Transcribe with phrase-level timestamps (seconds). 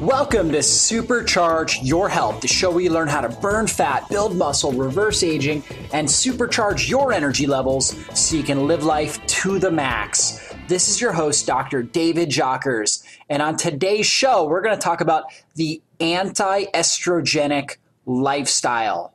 [0.00, 4.36] Welcome to Supercharge Your Health, the show where you learn how to burn fat, build
[4.36, 5.64] muscle, reverse aging,
[5.94, 10.54] and supercharge your energy levels so you can live life to the max.
[10.68, 11.82] This is your host, Dr.
[11.82, 13.02] David Jockers.
[13.30, 19.14] And on today's show, we're going to talk about the anti estrogenic lifestyle.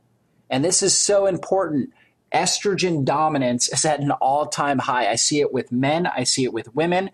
[0.49, 1.91] And this is so important
[2.35, 5.09] estrogen dominance is at an all time high.
[5.09, 7.09] I see it with men, I see it with women.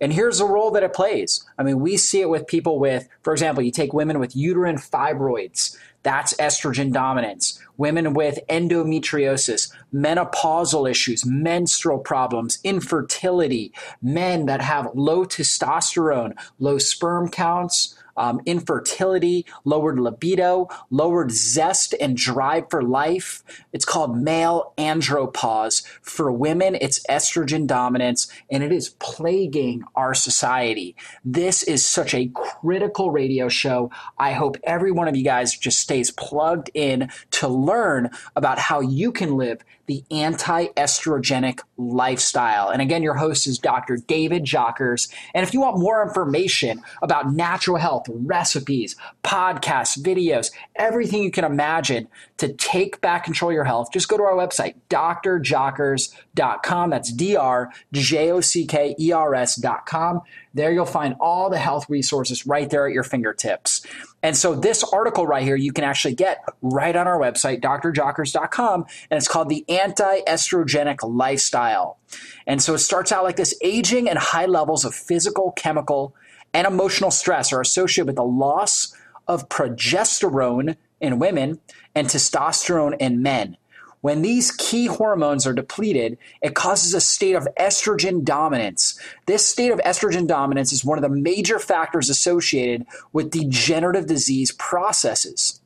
[0.00, 1.46] And here's the role that it plays.
[1.56, 4.76] I mean, we see it with people with, for example, you take women with uterine
[4.76, 7.60] fibroids, that's estrogen dominance.
[7.76, 17.28] Women with endometriosis, menopausal issues, menstrual problems, infertility, men that have low testosterone, low sperm
[17.28, 23.42] counts, um, infertility, lowered libido, lowered zest and drive for life.
[23.72, 25.84] It's called male andropause.
[26.02, 30.96] For women, it's estrogen dominance, and it is plaguing our society.
[31.24, 33.90] This is such a critical radio show.
[34.18, 38.80] I hope every one of you guys just stays plugged in to learn about how
[38.80, 42.68] you can live the anti estrogenic lifestyle.
[42.68, 43.96] And again, your host is Dr.
[43.96, 45.12] David Jockers.
[45.34, 51.44] And if you want more information about natural health, recipes, podcasts, videos, everything you can
[51.44, 56.90] imagine to take back control of your health, just go to our website, drjockers.com.
[56.90, 60.22] That's D R J O C K E R S.com.
[60.54, 63.84] There you'll find all the health resources right there at your fingertips.
[64.24, 68.86] And so this article right here, you can actually get right on our website, drjockers.com,
[69.10, 71.98] and it's called The Anti-Estrogenic Lifestyle.
[72.46, 76.16] And so it starts out like this aging and high levels of physical, chemical,
[76.54, 78.94] and emotional stress are associated with the loss
[79.28, 81.60] of progesterone in women
[81.94, 83.58] and testosterone in men.
[84.04, 89.00] When these key hormones are depleted, it causes a state of estrogen dominance.
[89.24, 94.52] This state of estrogen dominance is one of the major factors associated with degenerative disease
[94.52, 95.62] processes.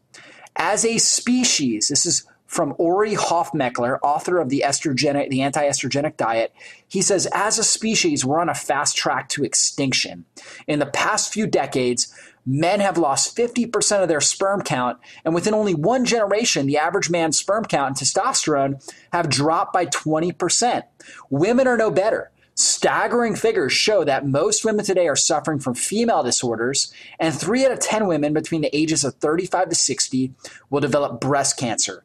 [0.54, 6.54] As a species, this is from Ori Hofmekler, author of the estrogenic, the anti-estrogenic diet.
[6.86, 10.26] He says, as a species, we're on a fast track to extinction.
[10.68, 12.14] In the past few decades,
[12.48, 17.10] men have lost 50% of their sperm count, and within only one generation, the average
[17.10, 18.82] man's sperm count and testosterone
[19.12, 20.82] have dropped by 20%.
[21.28, 22.30] Women are no better.
[22.54, 27.70] Staggering figures show that most women today are suffering from female disorders, and three out
[27.70, 30.32] of 10 women between the ages of 35 to 60
[30.70, 32.02] will develop breast cancer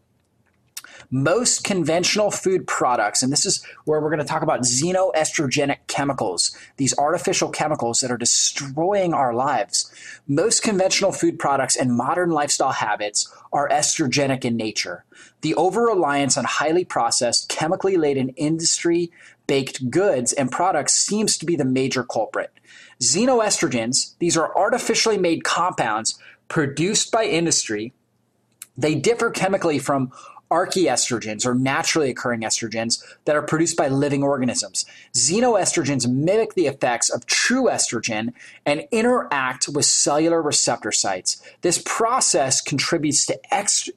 [1.14, 6.58] most conventional food products, and this is where we're going to talk about xenoestrogenic chemicals,
[6.78, 9.94] these artificial chemicals that are destroying our lives.
[10.28, 15.06] Most conventional food products and modern lifestyle habits are estrogenic in nature.
[15.42, 19.12] The over reliance on highly processed, chemically laden industry
[19.46, 22.52] baked goods and products seems to be the major culprit.
[23.00, 27.94] Xenoestrogens, these are artificially made compounds produced by industry.
[28.76, 30.12] They differ chemically from
[30.54, 34.86] archaeestrogens or naturally occurring estrogens that are produced by living organisms.
[35.14, 38.34] Xenoestrogens mimic the effects of true estrogen
[38.66, 41.42] and interact with cellular receptor sites.
[41.62, 43.90] This process contributes to ex-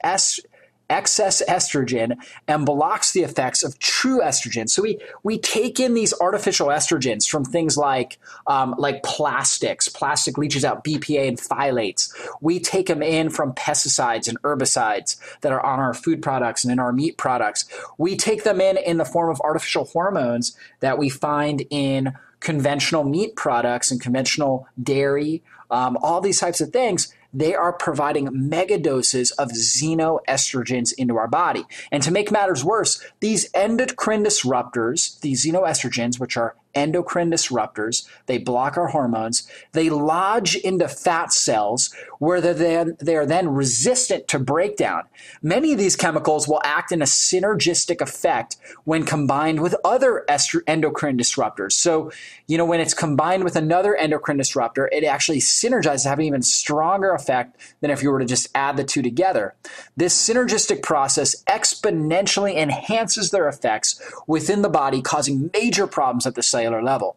[0.89, 2.17] excess estrogen
[2.47, 4.69] and blocks the effects of true estrogen.
[4.69, 9.89] So we we take in these artificial estrogens from things like um, like plastics.
[9.89, 12.13] Plastic leaches out BPA and phthalates.
[12.41, 16.73] We take them in from pesticides and herbicides that are on our food products and
[16.73, 17.65] in our meat products.
[17.99, 23.05] We take them in in the form of artificial hormones that we find in conventional
[23.05, 25.43] meat products and conventional dairy.
[25.71, 31.29] Um, all these types of things they are providing mega doses of xenoestrogens into our
[31.29, 31.65] body.
[31.93, 38.07] And to make matters worse, these endocrine disruptors, these xenoestrogens, which are endocrine disruptors.
[38.27, 39.49] They block our hormones.
[39.73, 45.05] They lodge into fat cells where they're then, they are then resistant to breakdown.
[45.43, 50.63] Many of these chemicals will act in a synergistic effect when combined with other estro-
[50.67, 51.73] endocrine disruptors.
[51.73, 52.11] So,
[52.47, 57.13] you know, when it's combined with another endocrine disruptor, it actually synergizes, having even stronger
[57.13, 59.55] effect than if you were to just add the two together.
[59.97, 66.43] This synergistic process exponentially enhances their effects within the body, causing major problems at the
[66.43, 67.17] cellular cellular level.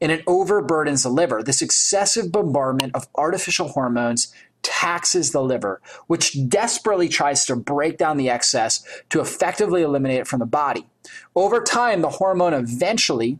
[0.00, 1.42] And it overburdens the liver.
[1.42, 4.32] This excessive bombardment of artificial hormones
[4.62, 10.26] taxes the liver, which desperately tries to break down the excess to effectively eliminate it
[10.26, 10.86] from the body.
[11.34, 13.38] Over time, the hormone eventually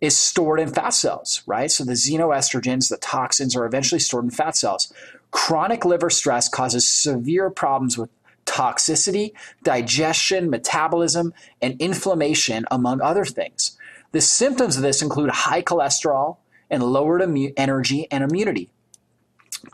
[0.00, 1.70] is stored in fat cells, right?
[1.70, 4.92] So the xenoestrogens, the toxins, are eventually stored in fat cells.
[5.30, 8.10] Chronic liver stress causes severe problems with
[8.44, 9.32] toxicity,
[9.62, 11.32] digestion, metabolism,
[11.62, 13.78] and inflammation, among other things.
[14.14, 16.36] The symptoms of this include high cholesterol
[16.70, 18.70] and lowered immu- energy and immunity.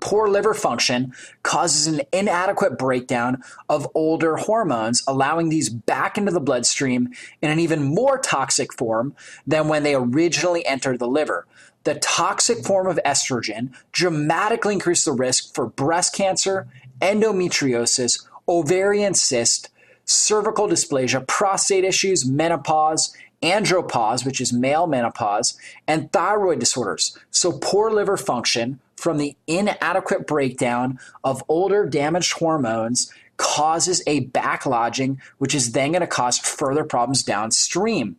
[0.00, 6.40] Poor liver function causes an inadequate breakdown of older hormones, allowing these back into the
[6.40, 7.10] bloodstream
[7.42, 9.14] in an even more toxic form
[9.46, 11.46] than when they originally entered the liver.
[11.84, 16.66] The toxic form of estrogen dramatically increases the risk for breast cancer,
[17.02, 19.69] endometriosis, ovarian cyst,
[20.06, 25.56] cervical dysplasia, prostate issues, menopause, andropause, which is male menopause,
[25.87, 27.16] and thyroid disorders.
[27.31, 35.16] So, poor liver function from the inadequate breakdown of older damaged hormones causes a backlodging,
[35.38, 38.16] which is then going to cause further problems downstream.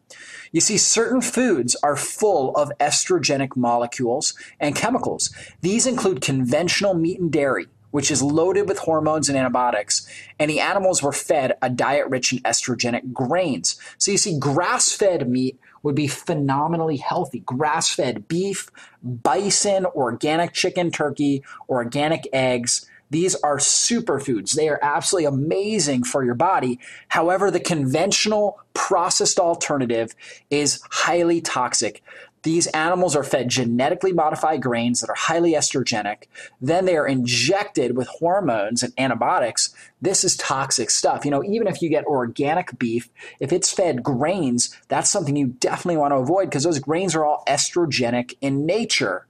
[0.51, 5.29] You see, certain foods are full of estrogenic molecules and chemicals.
[5.61, 10.07] These include conventional meat and dairy, which is loaded with hormones and antibiotics,
[10.39, 13.79] and the animals were fed a diet rich in estrogenic grains.
[13.97, 17.39] So you see, grass fed meat would be phenomenally healthy.
[17.39, 18.69] Grass fed beef,
[19.03, 22.87] bison, organic chicken, turkey, organic eggs.
[23.09, 24.53] These are superfoods.
[24.53, 26.79] They are absolutely amazing for your body.
[27.09, 30.15] However, the conventional processed alternative
[30.49, 32.03] is highly toxic.
[32.43, 36.23] These animals are fed genetically modified grains that are highly estrogenic.
[36.59, 39.73] Then they are injected with hormones and antibiotics.
[40.01, 41.23] This is toxic stuff.
[41.23, 43.09] You know, even if you get organic beef,
[43.39, 47.23] if it's fed grains, that's something you definitely want to avoid because those grains are
[47.23, 49.27] all estrogenic in nature.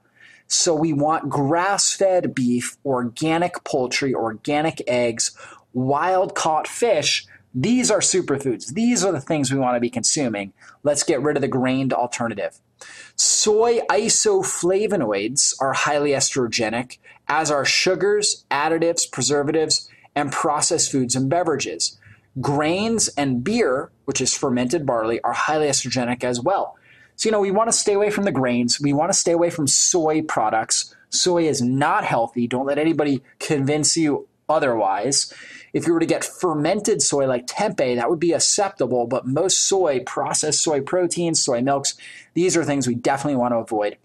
[0.48, 5.32] So we want grass fed beef, organic poultry, organic eggs,
[5.74, 7.26] wild caught fish.
[7.54, 8.74] These are superfoods.
[8.74, 10.54] These are the things we want to be consuming.
[10.84, 12.60] Let's get rid of the grained alternative.
[13.16, 21.98] Soy isoflavonoids are highly estrogenic, as are sugars, additives, preservatives, and processed foods and beverages.
[22.40, 26.78] Grains and beer, which is fermented barley, are highly estrogenic as well.
[27.18, 28.80] So, you know, we want to stay away from the grains.
[28.82, 30.96] We want to stay away from soy products.
[31.10, 32.48] Soy is not healthy.
[32.48, 35.34] Don't let anybody convince you otherwise.
[35.74, 39.68] If you were to get fermented soy like tempeh, that would be acceptable, but most
[39.68, 41.96] soy, processed soy proteins, soy milks,
[42.34, 43.98] these are things we definitely want to avoid.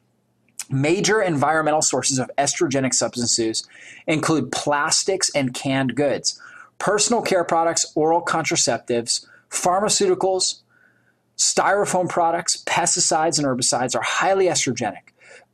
[0.70, 3.66] Major environmental sources of estrogenic substances
[4.06, 6.40] include plastics and canned goods,
[6.78, 10.60] personal care products, oral contraceptives, pharmaceuticals,
[11.36, 15.05] styrofoam products, pesticides, and herbicides are highly estrogenic.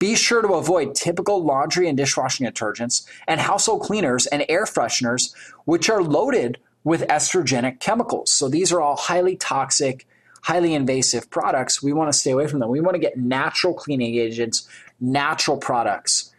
[0.03, 5.33] Be sure to avoid typical laundry and dishwashing detergents and household cleaners and air fresheners,
[5.65, 8.33] which are loaded with estrogenic chemicals.
[8.33, 10.09] So these are all highly toxic,
[10.43, 11.85] highly invasive products.
[11.85, 12.69] We want to stay away from them.
[12.69, 14.69] We want to get natural cleaning agents,
[15.01, 16.35] natural products.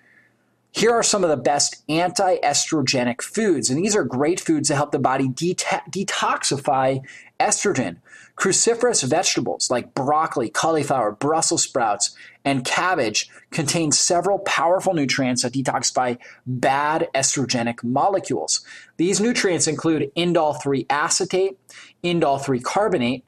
[0.73, 4.75] Here are some of the best anti estrogenic foods, and these are great foods to
[4.75, 7.01] help the body detoxify
[7.39, 7.95] estrogen.
[8.35, 16.17] Cruciferous vegetables like broccoli, cauliflower, Brussels sprouts, and cabbage contain several powerful nutrients that detoxify
[16.45, 18.65] bad estrogenic molecules.
[18.97, 21.57] These nutrients include indole 3 acetate,
[22.03, 23.21] indole 3 carbinol,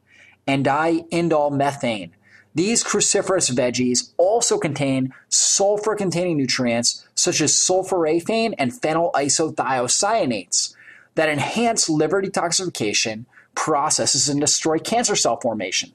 [0.48, 2.12] and diindole methane.
[2.56, 10.74] These cruciferous veggies also contain sulfur containing nutrients such as sulforaphane and phenyl isothiocyanates
[11.16, 13.26] that enhance liver detoxification
[13.56, 15.92] processes and destroy cancer cell formation.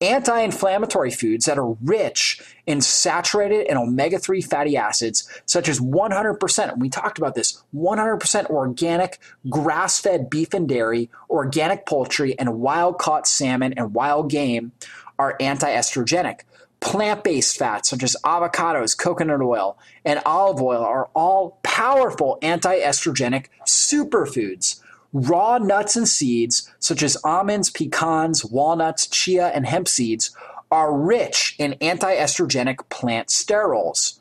[0.00, 5.80] Anti inflammatory foods that are rich in saturated and omega 3 fatty acids, such as
[5.80, 9.18] 100%, we talked about this 100% organic
[9.50, 14.70] grass fed beef and dairy, organic poultry, and wild caught salmon and wild game,
[15.18, 16.42] are anti estrogenic.
[16.80, 22.78] Plant based fats such as avocados, coconut oil, and olive oil are all powerful anti
[22.78, 24.80] estrogenic superfoods.
[25.12, 30.30] Raw nuts and seeds, such as almonds, pecans, walnuts, chia, and hemp seeds,
[30.70, 34.18] are rich in anti estrogenic plant sterols.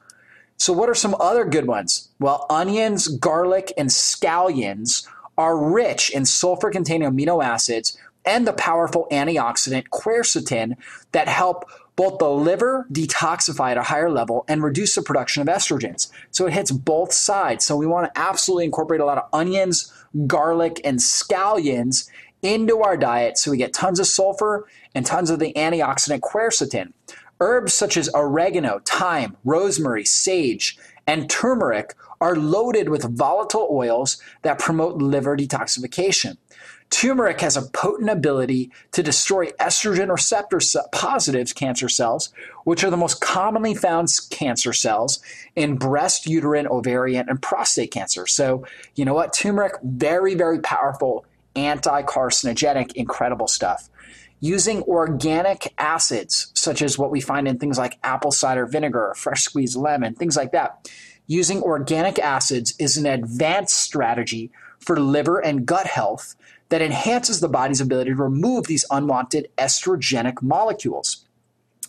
[0.58, 2.10] So, what are some other good ones?
[2.20, 9.08] Well, onions, garlic, and scallions are rich in sulfur containing amino acids and the powerful
[9.12, 10.76] antioxidant quercetin
[11.12, 15.48] that help both the liver detoxify at a higher level and reduce the production of
[15.48, 16.10] estrogens.
[16.32, 17.66] So it hits both sides.
[17.66, 19.92] So we want to absolutely incorporate a lot of onions,
[20.28, 22.08] garlic, and scallions
[22.44, 26.94] into our diet so we get tons of sulfur and tons of the antioxidant quercetin.
[27.40, 30.78] Herbs such as oregano, thyme, rosemary, sage,
[31.08, 36.38] and turmeric are loaded with volatile oils that promote liver detoxification.
[36.90, 40.60] Turmeric has a potent ability to destroy estrogen receptor
[40.92, 42.32] positive cancer cells,
[42.64, 45.20] which are the most commonly found cancer cells
[45.56, 48.26] in breast, uterine, ovarian, and prostate cancer.
[48.26, 48.66] So,
[48.96, 49.34] you know what?
[49.34, 51.26] Turmeric, very, very powerful
[51.56, 53.90] anti carcinogenic, incredible stuff.
[54.40, 59.42] using organic acids, such as what we find in things like apple cider vinegar, fresh
[59.42, 60.88] squeezed lemon, things like that.
[61.26, 66.36] Using organic acids is an advanced strategy for liver and gut health
[66.70, 71.26] that enhances the body's ability to remove these unwanted estrogenic molecules.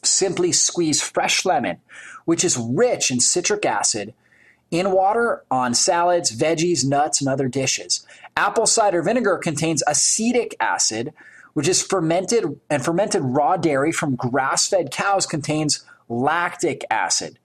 [0.05, 1.79] Simply squeeze fresh lemon,
[2.25, 4.15] which is rich in citric acid,
[4.71, 8.07] in water on salads, veggies, nuts, and other dishes.
[8.37, 11.13] Apple cider vinegar contains acetic acid,
[11.55, 17.39] which is fermented and fermented raw dairy from grass-fed cows contains lactic acid.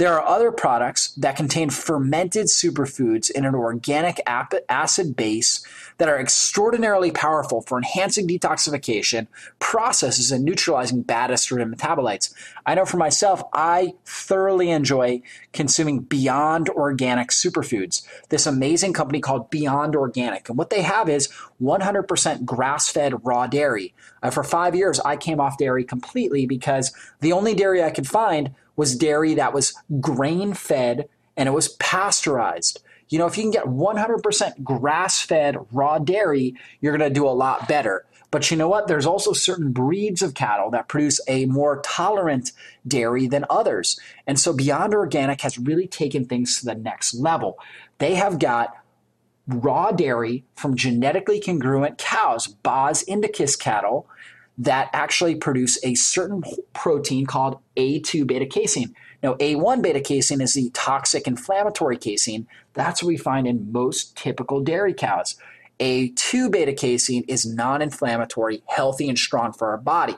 [0.00, 5.62] There are other products that contain fermented superfoods in an organic acid base
[5.98, 9.26] that are extraordinarily powerful for enhancing detoxification
[9.58, 12.32] processes and neutralizing bad estrogen metabolites.
[12.64, 15.20] I know for myself, I thoroughly enjoy
[15.52, 20.48] consuming Beyond Organic superfoods, this amazing company called Beyond Organic.
[20.48, 21.28] And what they have is
[21.60, 23.92] 100% grass fed raw dairy.
[24.22, 26.90] Uh, for five years, I came off dairy completely because
[27.20, 31.06] the only dairy I could find was dairy that was grain fed
[31.36, 32.82] and it was pasteurized.
[33.10, 37.28] You know, if you can get 100% grass fed raw dairy, you're going to do
[37.28, 38.06] a lot better.
[38.30, 38.86] But you know what?
[38.86, 42.52] There's also certain breeds of cattle that produce a more tolerant
[42.86, 44.00] dairy than others.
[44.26, 47.58] And so Beyond Organic has really taken things to the next level.
[47.98, 48.74] They have got
[49.46, 54.08] raw dairy from genetically congruent cows, Bos indicus cattle,
[54.60, 56.42] that actually produce a certain
[56.74, 58.94] protein called A2 beta casein.
[59.22, 62.46] Now, A1 beta casein is the toxic inflammatory casein.
[62.74, 65.36] That's what we find in most typical dairy cows.
[65.78, 70.16] A2 beta casein is non inflammatory, healthy, and strong for our body.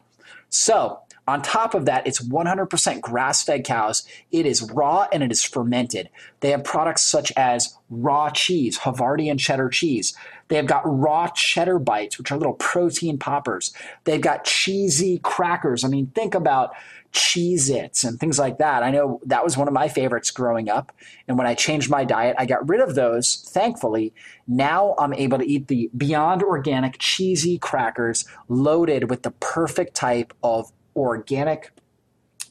[0.48, 4.02] So, on top of that, it's 100% grass fed cows.
[4.32, 6.10] It is raw and it is fermented.
[6.40, 10.16] They have products such as raw cheese, Havarti and cheddar cheese.
[10.52, 13.72] They have got raw cheddar bites, which are little protein poppers.
[14.04, 15.82] They've got cheesy crackers.
[15.82, 16.74] I mean, think about
[17.10, 18.82] Cheez Its and things like that.
[18.82, 20.92] I know that was one of my favorites growing up.
[21.26, 24.12] And when I changed my diet, I got rid of those, thankfully.
[24.46, 30.34] Now I'm able to eat the Beyond Organic cheesy crackers loaded with the perfect type
[30.42, 31.70] of organic,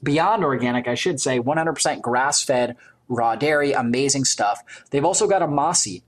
[0.01, 2.77] beyond organic, I should say, 100% grass fed
[3.07, 4.63] raw dairy, amazing stuff.
[4.89, 6.01] They've also got amasi,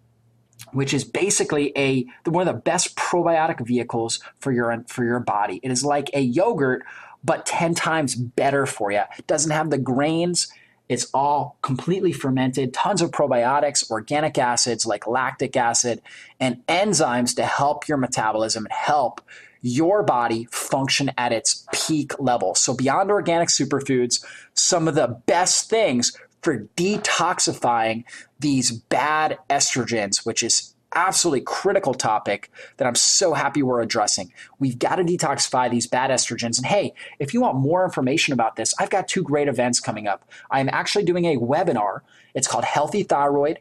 [0.74, 5.60] which is basically a one of the best probiotic vehicles for your for your body.
[5.64, 6.84] It is like a yogurt,
[7.24, 9.04] but 10 times better for you.
[9.18, 10.52] It doesn't have the grains.
[10.90, 16.02] It's all completely fermented, tons of probiotics, organic acids like lactic acid,
[16.40, 19.22] and enzymes to help your metabolism and help
[19.62, 22.54] your body function at its peak level.
[22.54, 28.04] So, beyond organic superfoods, some of the best things for detoxifying
[28.40, 34.32] these bad estrogens, which is absolutely critical topic that I'm so happy we're addressing.
[34.60, 36.58] We've got to detoxify these bad estrogens.
[36.58, 40.08] And hey, if you want more information about this, I've got two great events coming
[40.08, 40.30] up.
[40.52, 42.02] I'm actually doing a webinar.
[42.34, 43.60] It's called Healthy Thyroid,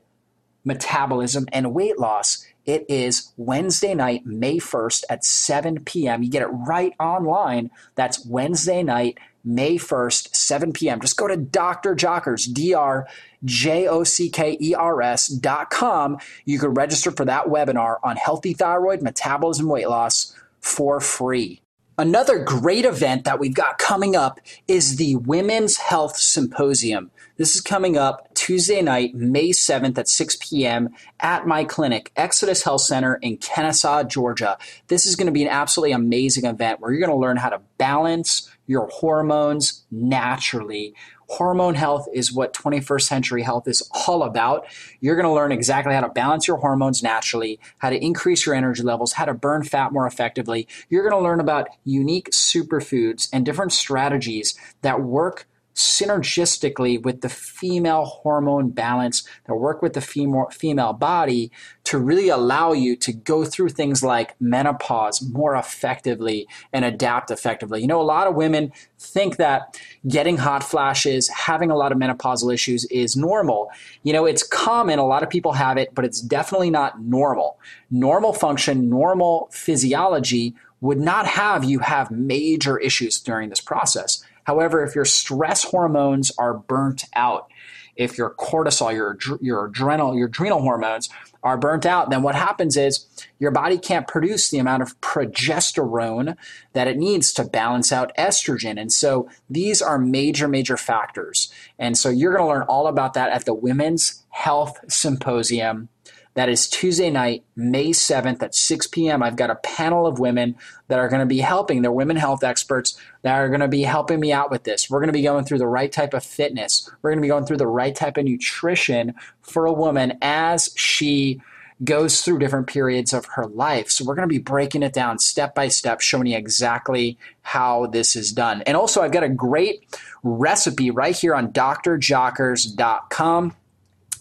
[0.64, 2.46] Metabolism, and Weight Loss.
[2.64, 6.22] It is Wednesday night, May 1st at 7 p.m.
[6.22, 7.70] You get it right online.
[7.96, 11.00] That's Wednesday night, May 1st, 7 p.m.
[11.00, 11.96] Just go to Dr.
[11.96, 13.08] Jockers, D R
[13.44, 16.18] J O C K E R S dot com.
[16.44, 21.60] You can register for that webinar on healthy thyroid, metabolism, weight loss for free.
[21.98, 27.11] Another great event that we've got coming up is the Women's Health Symposium.
[27.38, 30.90] This is coming up Tuesday night, May 7th at 6 p.m.
[31.20, 34.58] at my clinic, Exodus Health Center in Kennesaw, Georgia.
[34.88, 37.48] This is going to be an absolutely amazing event where you're going to learn how
[37.48, 40.94] to balance your hormones naturally
[41.32, 44.66] hormone health is what 21st century health is all about.
[45.00, 48.54] You're going to learn exactly how to balance your hormones naturally, how to increase your
[48.54, 50.68] energy levels, how to burn fat more effectively.
[50.90, 57.28] You're going to learn about unique superfoods and different strategies that work synergistically with the
[57.28, 61.50] female hormone balance that work with the female female body
[61.84, 67.80] to really allow you to go through things like menopause more effectively and adapt effectively.
[67.80, 71.98] You know, a lot of women think that getting hot flashes, having a lot of
[71.98, 73.70] menopausal issues is normal.
[74.02, 77.58] You know, it's common, a lot of people have it, but it's definitely not normal.
[77.90, 84.22] Normal function, normal physiology would not have you have major issues during this process.
[84.44, 87.50] However, if your stress hormones are burnt out,
[87.96, 91.10] if your cortisol, your your adrenal, your adrenal hormones
[91.42, 93.06] are burnt out, then what happens is
[93.38, 96.36] your body can't produce the amount of progesterone
[96.72, 98.80] that it needs to balance out estrogen.
[98.80, 101.52] And so these are major, major factors.
[101.78, 105.88] And so you're going to learn all about that at the Women's Health Symposium
[106.34, 109.22] That is Tuesday night, May 7th at 6 p.m.
[109.22, 110.56] I've got a panel of women
[110.88, 111.82] that are going to be helping.
[111.82, 114.88] They're women health experts that are going to be helping me out with this.
[114.88, 116.90] We're going to be going through the right type of fitness.
[117.02, 120.70] We're going to be going through the right type of nutrition for a woman as
[120.74, 121.42] she
[121.84, 123.90] goes through different periods of her life.
[123.90, 127.86] So we're going to be breaking it down step by step, showing you exactly how
[127.86, 128.62] this is done.
[128.62, 129.84] And also, I've got a great
[130.22, 133.56] recipe right here on drjockers.com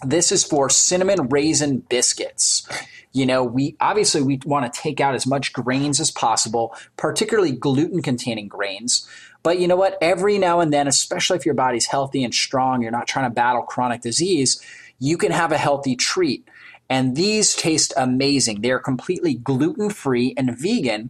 [0.04, 2.68] this is for cinnamon raisin biscuits.
[3.14, 7.52] You know, we obviously we want to take out as much grains as possible, particularly
[7.52, 9.08] gluten containing grains.
[9.44, 9.98] But you know what?
[10.02, 13.34] Every now and then, especially if your body's healthy and strong, you're not trying to
[13.34, 14.62] battle chronic disease,
[15.00, 16.48] you can have a healthy treat.
[16.90, 18.62] And these taste amazing.
[18.62, 21.10] They are completely gluten free and vegan.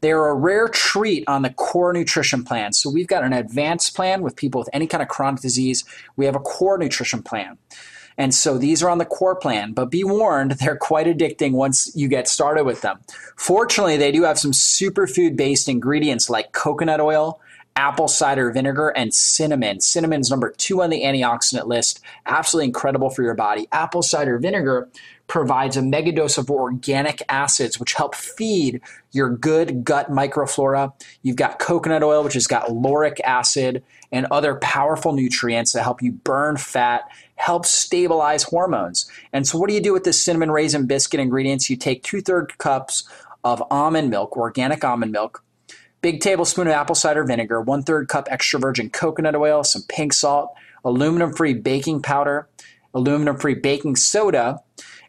[0.00, 2.72] They're a rare treat on the core nutrition plan.
[2.72, 5.84] So we've got an advanced plan with people with any kind of chronic disease.
[6.16, 7.56] We have a core nutrition plan.
[8.22, 11.90] And so these are on the core plan, but be warned, they're quite addicting once
[11.96, 13.00] you get started with them.
[13.34, 17.40] Fortunately, they do have some superfood based ingredients like coconut oil,
[17.74, 19.80] apple cider vinegar, and cinnamon.
[19.80, 22.00] Cinnamon's number two on the antioxidant list.
[22.24, 23.66] Absolutely incredible for your body.
[23.72, 24.88] Apple cider vinegar
[25.26, 30.92] provides a megadose of organic acids, which help feed your good gut microflora.
[31.22, 36.02] You've got coconut oil, which has got lauric acid and other powerful nutrients that help
[36.02, 39.10] you burn fat, help stabilize hormones.
[39.32, 41.70] And so, what do you do with this cinnamon raisin biscuit ingredients?
[41.70, 43.08] You take two third cups
[43.42, 45.42] of almond milk, organic almond milk,
[46.02, 50.12] big tablespoon of apple cider vinegar, one third cup extra virgin coconut oil, some pink
[50.12, 50.52] salt,
[50.84, 52.48] aluminum free baking powder,
[52.94, 54.60] aluminum free baking soda,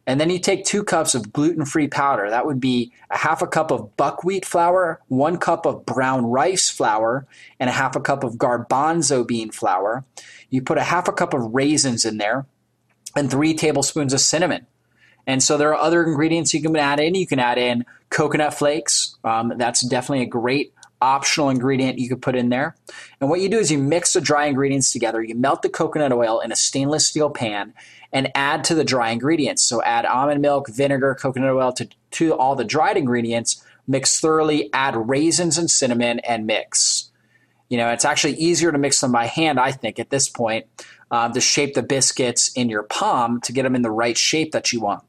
[0.05, 2.29] and then you take two cups of gluten free powder.
[2.29, 6.69] That would be a half a cup of buckwheat flour, one cup of brown rice
[6.69, 7.25] flour,
[7.59, 10.03] and a half a cup of garbanzo bean flour.
[10.49, 12.45] You put a half a cup of raisins in there
[13.15, 14.67] and three tablespoons of cinnamon.
[15.25, 17.15] And so there are other ingredients you can add in.
[17.15, 19.15] You can add in coconut flakes.
[19.23, 22.75] Um, that's definitely a great optional ingredient you could put in there.
[23.19, 25.21] And what you do is you mix the dry ingredients together.
[25.21, 27.73] You melt the coconut oil in a stainless steel pan
[28.13, 29.63] and add to the dry ingredients.
[29.63, 34.71] So add almond milk, vinegar, coconut oil to, to all the dried ingredients, mix thoroughly,
[34.73, 37.11] add raisins and cinnamon, and mix.
[37.69, 40.67] You know, it's actually easier to mix them by hand, I think, at this point,
[41.11, 44.51] um, to shape the biscuits in your palm to get them in the right shape
[44.51, 45.03] that you want.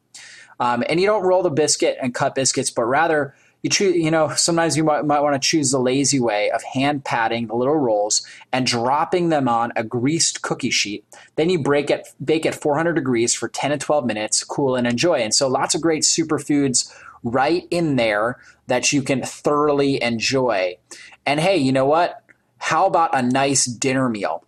[0.58, 4.10] Um, and you don't roll the biscuit and cut biscuits, but rather you choose, you
[4.10, 7.54] know, sometimes you might, might want to choose the lazy way of hand patting the
[7.54, 11.02] little rolls and dropping them on a greased cookie sheet.
[11.36, 14.86] Then you break it, bake at 400 degrees for 10 to 12 minutes, cool and
[14.86, 15.14] enjoy.
[15.14, 20.76] And so lots of great superfoods right in there that you can thoroughly enjoy.
[21.24, 22.22] And hey, you know what?
[22.58, 24.44] How about a nice dinner meal?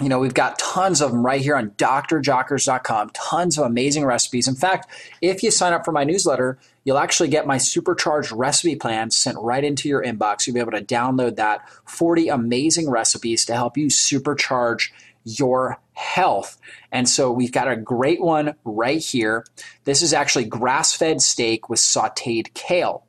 [0.00, 4.48] you know, we've got tons of them right here on drjockers.com, tons of amazing recipes.
[4.48, 8.76] In fact, if you sign up for my newsletter, you'll actually get my supercharged recipe
[8.76, 10.46] plan sent right into your inbox.
[10.46, 14.90] You'll be able to download that 40 amazing recipes to help you supercharge
[15.24, 16.58] your health.
[16.90, 19.44] And so we've got a great one right here.
[19.84, 23.04] This is actually grass fed steak with sauteed kale.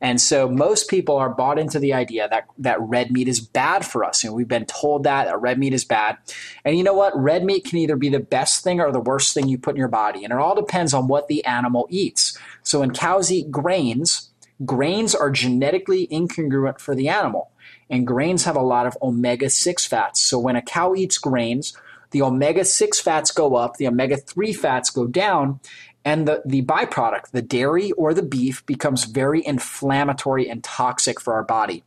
[0.00, 3.84] And so most people are bought into the idea that, that red meat is bad
[3.84, 4.24] for us.
[4.24, 6.18] Know, we've been told that, that red meat is bad.
[6.64, 7.16] And you know what?
[7.16, 9.78] Red meat can either be the best thing or the worst thing you put in
[9.78, 10.24] your body.
[10.24, 12.38] And it all depends on what the animal eats.
[12.62, 14.30] So when cows eat grains,
[14.64, 17.50] grains are genetically incongruent for the animal.
[17.90, 20.20] And grains have a lot of omega 6 fats.
[20.20, 21.76] So when a cow eats grains,
[22.10, 25.60] the omega 6 fats go up, the omega 3 fats go down,
[26.04, 31.34] and the, the byproduct, the dairy or the beef, becomes very inflammatory and toxic for
[31.34, 31.82] our body.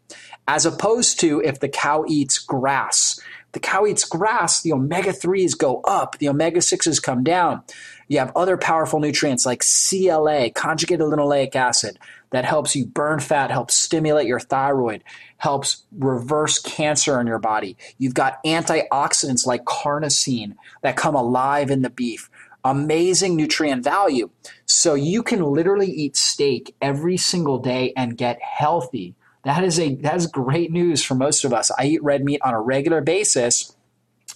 [0.48, 3.20] As opposed to if the cow eats grass.
[3.52, 7.62] the cow eats grass, the omega 3s go up, the omega 6s come down.
[8.08, 12.00] You have other powerful nutrients like CLA, conjugated linoleic acid,
[12.32, 15.04] that helps you burn fat, helps stimulate your thyroid,
[15.38, 17.78] helps reverse cancer in your body.
[17.98, 22.30] You've got antioxidants like carnosine that come alive in the beef
[22.64, 24.30] amazing nutrient value.
[24.66, 29.16] So you can literally eat steak every single day and get healthy.
[29.44, 31.72] That is a that is great news for most of us.
[31.78, 33.76] I eat red meat on a regular basis,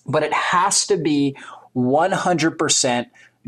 [0.05, 1.35] but it has to be
[1.75, 3.05] 100%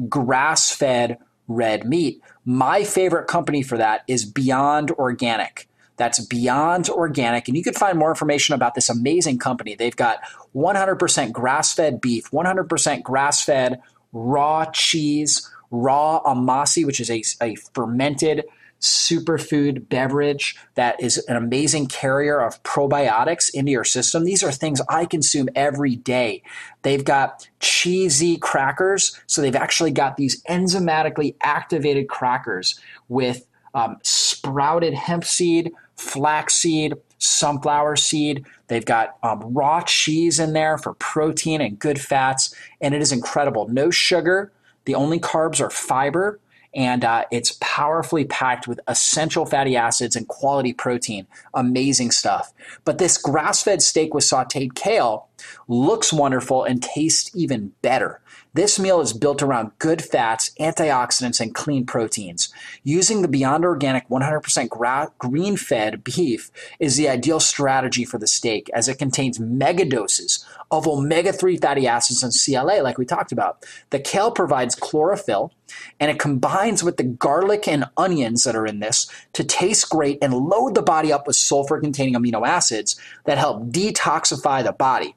[0.09, 2.21] grass-fed red meat.
[2.45, 5.69] My favorite company for that is Beyond Organic.
[5.97, 7.47] That's Beyond Organic.
[7.47, 9.75] And you can find more information about this amazing company.
[9.75, 10.19] They've got
[10.55, 13.81] 100% grass fed beef, 100% grass fed
[14.13, 18.45] raw cheese, raw amasi, which is a, a fermented
[18.83, 24.25] superfood beverage that is an amazing carrier of probiotics into your system.
[24.25, 26.43] These are things I consume every day.
[26.81, 29.17] They've got cheesy crackers.
[29.25, 37.95] So they've actually got these enzymatically activated crackers with um, sprouted hemp seed, flaxseed, sunflower
[37.95, 38.45] seed.
[38.67, 43.11] They've got um, raw cheese in there for protein and good fats, and it is
[43.11, 43.67] incredible.
[43.67, 44.51] No sugar.
[44.85, 46.39] The only carbs are fiber,
[46.75, 51.27] and uh, it's powerfully packed with essential fatty acids and quality protein.
[51.53, 52.51] Amazing stuff.
[52.83, 55.27] But this grass fed steak with sauteed kale
[55.67, 58.19] looks wonderful and tastes even better.
[58.55, 62.53] This meal is built around good fats, antioxidants, and clean proteins.
[62.83, 68.27] Using the Beyond Organic 100% gra- green fed beef is the ideal strategy for the
[68.27, 73.05] steak as it contains mega doses of omega 3 fatty acids and CLA, like we
[73.05, 73.65] talked about.
[73.89, 75.51] The kale provides chlorophyll
[75.99, 80.19] and it combines with the garlic and onions that are in this to taste great
[80.21, 85.15] and load the body up with sulfur containing amino acids that help detoxify the body.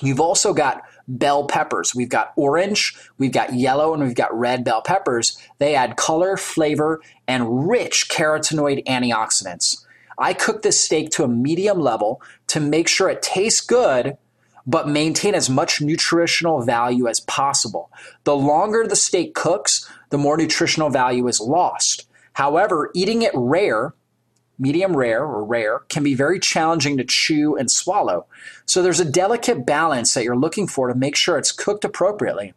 [0.00, 1.94] You've also got bell peppers.
[1.94, 5.38] We've got orange, we've got yellow, and we've got red bell peppers.
[5.58, 9.84] They add color, flavor, and rich carotenoid antioxidants.
[10.18, 14.16] I cook this steak to a medium level to make sure it tastes good,
[14.66, 17.90] but maintain as much nutritional value as possible.
[18.24, 22.06] The longer the steak cooks, the more nutritional value is lost.
[22.34, 23.94] However, eating it rare
[24.58, 28.26] medium rare or rare, can be very challenging to chew and swallow.
[28.66, 32.54] So there's a delicate balance that you're looking for to make sure it's cooked appropriately.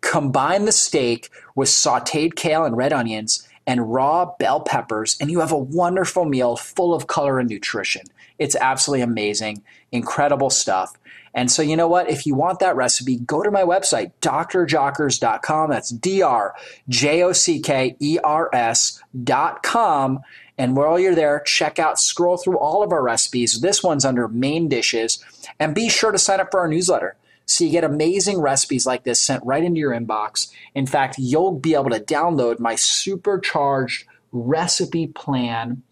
[0.00, 5.40] Combine the steak with sauteed kale and red onions and raw bell peppers, and you
[5.40, 8.02] have a wonderful meal full of color and nutrition.
[8.38, 10.96] It's absolutely amazing, incredible stuff.
[11.34, 12.10] And so, you know what?
[12.10, 15.70] If you want that recipe, go to my website, drjockers.com.
[15.70, 16.54] That's D R
[16.88, 20.20] J O C K E R S.com.
[20.60, 23.62] And while you're there, check out, scroll through all of our recipes.
[23.62, 25.24] This one's under main dishes.
[25.58, 27.16] And be sure to sign up for our newsletter.
[27.46, 30.52] So you get amazing recipes like this sent right into your inbox.
[30.74, 35.82] In fact, you'll be able to download my supercharged recipe plan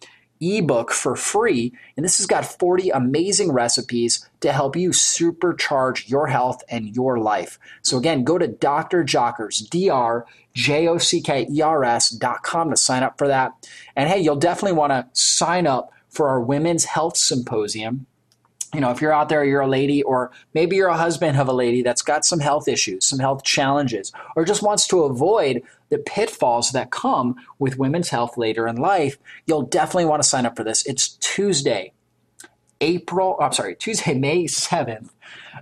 [0.40, 1.72] ebook for free.
[1.96, 7.18] And this has got 40 amazing recipes to help you supercharge your health and your
[7.18, 7.58] life.
[7.82, 9.04] So again, go to Dr.
[9.04, 10.26] Jockers, D-R
[10.58, 13.52] J-O-C-K-E-R-S dot com to sign up for that.
[13.94, 18.06] And hey, you'll definitely want to sign up for our Women's Health Symposium.
[18.74, 21.48] You know, if you're out there, you're a lady, or maybe you're a husband of
[21.48, 25.62] a lady that's got some health issues, some health challenges, or just wants to avoid
[25.88, 30.44] the pitfalls that come with women's health later in life, you'll definitely want to sign
[30.44, 30.84] up for this.
[30.86, 31.92] It's Tuesday,
[32.80, 35.10] April, I'm sorry, Tuesday, May 7th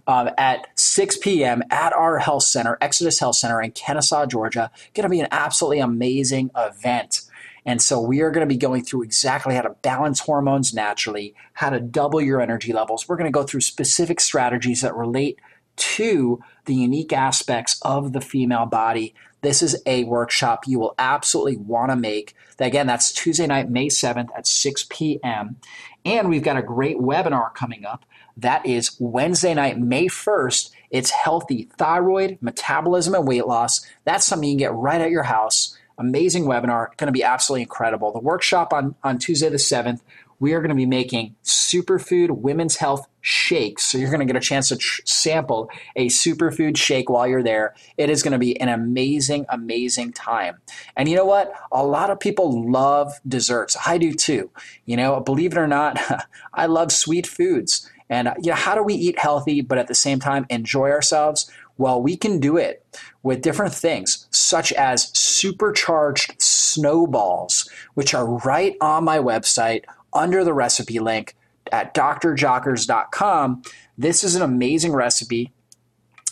[0.06, 1.62] um, at 6 p.m.
[1.70, 4.70] at our health center, Exodus Health Center in Kennesaw, Georgia.
[4.94, 7.22] Going to be an absolutely amazing event.
[7.66, 11.34] And so we are going to be going through exactly how to balance hormones naturally,
[11.52, 13.08] how to double your energy levels.
[13.08, 15.38] We're going to go through specific strategies that relate
[15.76, 19.14] to the unique aspects of the female body.
[19.42, 22.34] This is a workshop you will absolutely want to make.
[22.58, 25.56] Again, that's Tuesday night, May 7th at 6 p.m.
[26.04, 30.70] And we've got a great webinar coming up that is Wednesday night, May 1st.
[30.90, 33.84] It's healthy thyroid, metabolism, and weight loss.
[34.04, 35.76] That's something you can get right at your house.
[35.98, 38.12] Amazing webinar, going to be absolutely incredible.
[38.12, 40.00] The workshop on, on Tuesday the 7th,
[40.38, 43.84] we are going to be making superfood women's health shakes.
[43.84, 47.42] So you're going to get a chance to tr- sample a superfood shake while you're
[47.42, 47.74] there.
[47.96, 50.58] It is going to be an amazing, amazing time.
[50.96, 51.52] And you know what?
[51.72, 53.76] A lot of people love desserts.
[53.86, 54.50] I do too.
[54.84, 55.98] You know, believe it or not,
[56.54, 57.90] I love sweet foods.
[58.08, 61.50] And you know, how do we eat healthy but at the same time enjoy ourselves?
[61.78, 62.84] Well, we can do it
[63.22, 70.54] with different things, such as supercharged snowballs, which are right on my website under the
[70.54, 71.36] recipe link
[71.72, 73.62] at drjockers.com.
[73.98, 75.52] This is an amazing recipe.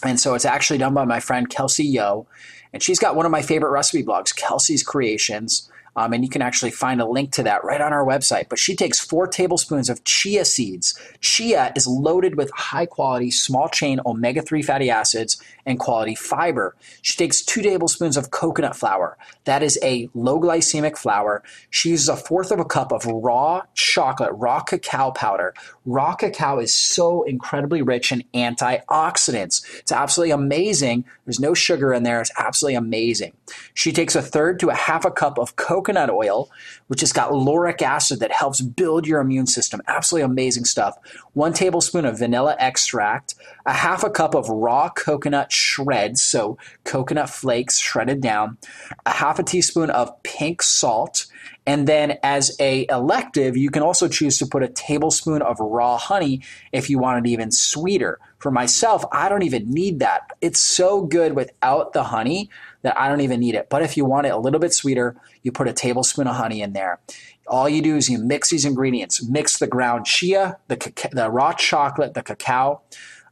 [0.02, 2.26] And so it's actually done by my friend Kelsey Yo.
[2.72, 5.70] And she's got one of my favorite recipe blogs, Kelsey's Creations.
[5.96, 8.48] Um, and you can actually find a link to that right on our website.
[8.48, 10.98] But she takes four tablespoons of chia seeds.
[11.20, 16.74] Chia is loaded with high quality, small chain omega 3 fatty acids and quality fiber.
[17.02, 19.16] She takes two tablespoons of coconut flour.
[19.44, 21.42] That is a low glycemic flour.
[21.70, 25.54] She uses a fourth of a cup of raw chocolate, raw cacao powder.
[25.86, 29.64] Raw cacao is so incredibly rich in antioxidants.
[29.78, 31.04] It's absolutely amazing.
[31.24, 32.20] There's no sugar in there.
[32.20, 33.32] It's absolutely amazing.
[33.72, 36.50] She takes a third to a half a cup of coconut oil,
[36.88, 39.80] which has got lauric acid that helps build your immune system.
[39.86, 40.96] Absolutely amazing stuff.
[41.32, 43.34] One tablespoon of vanilla extract,
[43.66, 48.58] a half a cup of raw coconut shreds, so coconut flakes shredded down,
[49.06, 51.26] a half a teaspoon of pink salt,
[51.66, 55.96] And then as a elective, you can also choose to put a tablespoon of raw
[55.96, 56.42] honey
[56.72, 58.18] if you want it even sweeter.
[58.38, 60.32] For myself, I don't even need that.
[60.42, 62.50] It's so good without the honey
[62.82, 63.70] that I don't even need it.
[63.70, 66.60] But if you want it a little bit sweeter, you put a tablespoon of honey
[66.60, 66.98] in there.
[67.46, 71.52] All you do is you mix these ingredients, mix the ground chia, the, the raw
[71.52, 72.80] chocolate, the cacao,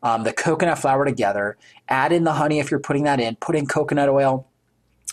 [0.03, 1.57] um, the coconut flour together,
[1.88, 4.46] add in the honey if you're putting that in, put in coconut oil,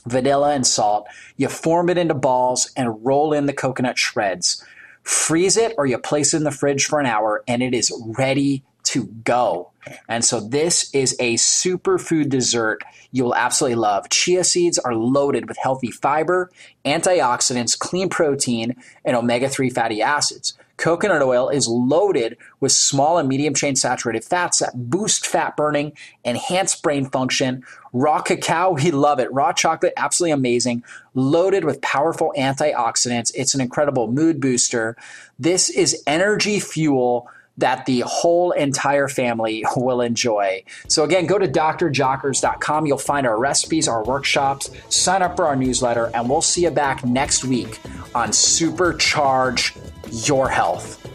[0.05, 1.07] vanilla, and salt.
[1.37, 4.63] You form it into balls and roll in the coconut shreds.
[5.03, 7.91] Freeze it or you place it in the fridge for an hour and it is
[8.17, 9.71] ready to go.
[10.07, 14.09] And so this is a superfood dessert you will absolutely love.
[14.09, 16.51] Chia seeds are loaded with healthy fiber,
[16.85, 20.53] antioxidants, clean protein, and omega 3 fatty acids.
[20.77, 25.91] Coconut oil is loaded with small and medium chain saturated fats that boost fat burning,
[26.23, 27.65] enhance brain function.
[27.91, 29.31] Raw cacao, we love it.
[29.33, 30.83] Raw chocolate, absolutely amazing.
[31.15, 33.31] Loaded with powerful antioxidants.
[33.35, 34.95] It's an incredible mood booster.
[35.37, 37.27] This is energy fuel
[37.59, 40.63] that the whole entire family will enjoy.
[40.87, 42.85] So, again, go to drjockers.com.
[42.85, 46.71] You'll find our recipes, our workshops, sign up for our newsletter, and we'll see you
[46.71, 47.79] back next week
[48.15, 49.77] on Supercharge
[50.27, 51.05] Your Health.